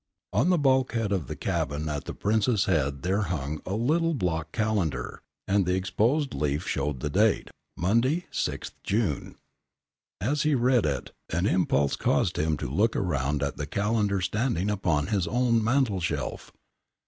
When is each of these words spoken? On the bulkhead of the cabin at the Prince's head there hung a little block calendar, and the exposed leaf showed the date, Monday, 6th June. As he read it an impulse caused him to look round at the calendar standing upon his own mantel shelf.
On 0.33 0.49
the 0.49 0.57
bulkhead 0.57 1.11
of 1.11 1.27
the 1.27 1.35
cabin 1.35 1.87
at 1.87 2.05
the 2.05 2.15
Prince's 2.15 2.65
head 2.65 3.03
there 3.03 3.21
hung 3.21 3.61
a 3.67 3.75
little 3.75 4.15
block 4.15 4.51
calendar, 4.51 5.21
and 5.47 5.63
the 5.67 5.75
exposed 5.75 6.33
leaf 6.33 6.67
showed 6.67 7.01
the 7.01 7.09
date, 7.11 7.51
Monday, 7.77 8.25
6th 8.33 8.71
June. 8.83 9.35
As 10.19 10.41
he 10.41 10.55
read 10.55 10.87
it 10.87 11.11
an 11.29 11.45
impulse 11.45 11.95
caused 11.95 12.39
him 12.39 12.57
to 12.57 12.67
look 12.67 12.95
round 12.95 13.43
at 13.43 13.57
the 13.57 13.67
calendar 13.67 14.21
standing 14.21 14.71
upon 14.71 15.05
his 15.05 15.27
own 15.27 15.63
mantel 15.63 15.99
shelf. 15.99 16.51